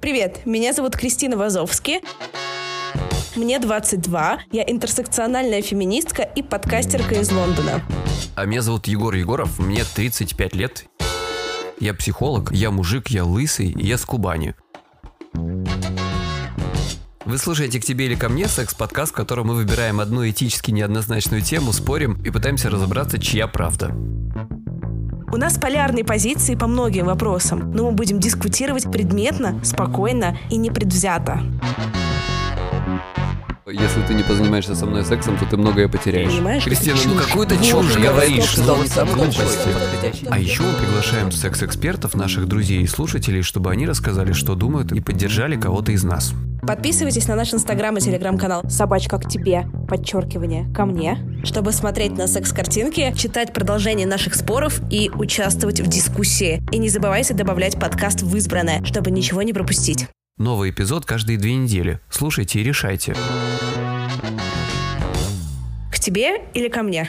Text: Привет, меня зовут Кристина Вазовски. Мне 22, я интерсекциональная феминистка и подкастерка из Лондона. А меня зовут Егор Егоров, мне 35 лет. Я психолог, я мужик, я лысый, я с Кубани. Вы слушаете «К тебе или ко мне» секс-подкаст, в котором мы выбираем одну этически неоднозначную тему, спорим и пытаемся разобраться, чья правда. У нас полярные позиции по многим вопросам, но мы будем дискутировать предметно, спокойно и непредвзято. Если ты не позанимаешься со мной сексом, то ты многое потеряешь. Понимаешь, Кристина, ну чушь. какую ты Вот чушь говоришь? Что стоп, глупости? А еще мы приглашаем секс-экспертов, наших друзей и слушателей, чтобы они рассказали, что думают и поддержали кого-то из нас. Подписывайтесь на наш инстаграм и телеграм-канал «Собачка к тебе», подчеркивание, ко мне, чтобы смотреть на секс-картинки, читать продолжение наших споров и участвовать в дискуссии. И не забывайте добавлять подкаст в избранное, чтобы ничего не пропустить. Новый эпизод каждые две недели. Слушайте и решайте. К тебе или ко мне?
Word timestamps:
Привет, 0.00 0.46
меня 0.46 0.72
зовут 0.72 0.96
Кристина 0.96 1.36
Вазовски. 1.36 2.02
Мне 3.34 3.58
22, 3.58 4.38
я 4.52 4.62
интерсекциональная 4.62 5.60
феминистка 5.60 6.22
и 6.22 6.40
подкастерка 6.40 7.16
из 7.16 7.32
Лондона. 7.32 7.82
А 8.36 8.44
меня 8.44 8.62
зовут 8.62 8.86
Егор 8.86 9.12
Егоров, 9.12 9.58
мне 9.58 9.82
35 9.82 10.54
лет. 10.54 10.84
Я 11.80 11.94
психолог, 11.94 12.52
я 12.52 12.70
мужик, 12.70 13.08
я 13.08 13.24
лысый, 13.24 13.74
я 13.76 13.98
с 13.98 14.04
Кубани. 14.04 14.54
Вы 17.24 17.36
слушаете 17.36 17.80
«К 17.80 17.84
тебе 17.84 18.06
или 18.06 18.14
ко 18.14 18.28
мне» 18.28 18.46
секс-подкаст, 18.46 19.12
в 19.12 19.16
котором 19.16 19.48
мы 19.48 19.54
выбираем 19.54 19.98
одну 19.98 20.26
этически 20.28 20.70
неоднозначную 20.70 21.42
тему, 21.42 21.72
спорим 21.72 22.22
и 22.22 22.30
пытаемся 22.30 22.70
разобраться, 22.70 23.18
чья 23.18 23.48
правда. 23.48 23.92
У 25.30 25.36
нас 25.36 25.58
полярные 25.58 26.04
позиции 26.04 26.54
по 26.54 26.66
многим 26.66 27.06
вопросам, 27.06 27.70
но 27.72 27.84
мы 27.84 27.92
будем 27.92 28.18
дискутировать 28.18 28.90
предметно, 28.90 29.62
спокойно 29.62 30.38
и 30.50 30.56
непредвзято. 30.56 31.42
Если 33.66 34.00
ты 34.06 34.14
не 34.14 34.22
позанимаешься 34.22 34.74
со 34.74 34.86
мной 34.86 35.04
сексом, 35.04 35.36
то 35.36 35.44
ты 35.44 35.58
многое 35.58 35.88
потеряешь. 35.88 36.32
Понимаешь, 36.32 36.64
Кристина, 36.64 36.96
ну 36.96 37.12
чушь. 37.12 37.26
какую 37.26 37.46
ты 37.46 37.56
Вот 37.56 37.64
чушь 37.64 37.96
говоришь? 37.98 38.44
Что 38.44 38.82
стоп, 38.86 39.10
глупости? 39.10 39.68
А 40.30 40.38
еще 40.38 40.62
мы 40.62 40.72
приглашаем 40.72 41.30
секс-экспертов, 41.30 42.14
наших 42.14 42.48
друзей 42.48 42.80
и 42.82 42.86
слушателей, 42.86 43.42
чтобы 43.42 43.70
они 43.70 43.86
рассказали, 43.86 44.32
что 44.32 44.54
думают 44.54 44.92
и 44.92 45.00
поддержали 45.00 45.56
кого-то 45.56 45.92
из 45.92 46.02
нас. 46.02 46.32
Подписывайтесь 46.68 47.26
на 47.28 47.34
наш 47.34 47.54
инстаграм 47.54 47.96
и 47.96 48.00
телеграм-канал 48.02 48.62
«Собачка 48.68 49.18
к 49.18 49.26
тебе», 49.26 49.64
подчеркивание, 49.88 50.70
ко 50.74 50.84
мне, 50.84 51.40
чтобы 51.42 51.72
смотреть 51.72 52.18
на 52.18 52.26
секс-картинки, 52.26 53.14
читать 53.16 53.54
продолжение 53.54 54.06
наших 54.06 54.34
споров 54.34 54.82
и 54.90 55.08
участвовать 55.08 55.80
в 55.80 55.86
дискуссии. 55.86 56.62
И 56.70 56.76
не 56.76 56.90
забывайте 56.90 57.32
добавлять 57.32 57.80
подкаст 57.80 58.20
в 58.20 58.36
избранное, 58.36 58.84
чтобы 58.84 59.10
ничего 59.10 59.40
не 59.40 59.54
пропустить. 59.54 60.08
Новый 60.36 60.68
эпизод 60.68 61.06
каждые 61.06 61.38
две 61.38 61.54
недели. 61.54 62.00
Слушайте 62.10 62.60
и 62.60 62.62
решайте. 62.62 63.14
К 65.90 65.98
тебе 65.98 66.42
или 66.52 66.68
ко 66.68 66.82
мне? 66.82 67.08